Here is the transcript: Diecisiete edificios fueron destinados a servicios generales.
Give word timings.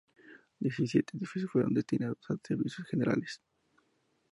Diecisiete 0.57 1.15
edificios 1.15 1.51
fueron 1.51 1.75
destinados 1.75 2.17
a 2.31 2.35
servicios 2.41 2.87
generales. 2.87 3.39